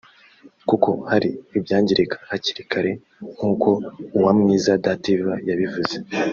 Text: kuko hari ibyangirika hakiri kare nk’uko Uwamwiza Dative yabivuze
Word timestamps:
kuko 0.69 0.89
hari 1.09 1.29
ibyangirika 1.57 2.15
hakiri 2.29 2.63
kare 2.71 2.91
nk’uko 3.35 3.69
Uwamwiza 4.17 4.71
Dative 4.83 5.31
yabivuze 5.49 5.95